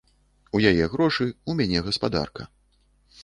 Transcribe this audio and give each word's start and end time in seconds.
У 0.59 0.61
яе 0.69 0.85
грошы, 0.93 1.27
у 1.53 1.55
мяне 1.59 1.83
гаспадарка. 1.89 2.47